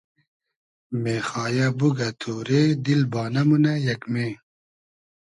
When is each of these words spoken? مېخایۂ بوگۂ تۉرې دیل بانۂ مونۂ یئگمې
مېخایۂ 1.01 1.67
بوگۂ 1.77 2.09
تۉرې 2.21 2.63
دیل 2.83 3.01
بانۂ 3.11 3.43
مونۂ 3.47 3.73
یئگمې 3.87 4.29